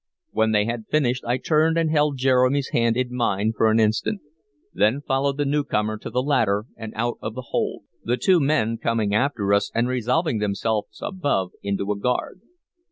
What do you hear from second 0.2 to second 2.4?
When they had finished I turned and held